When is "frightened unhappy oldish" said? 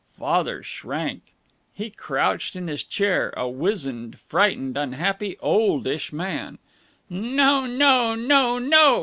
4.19-6.11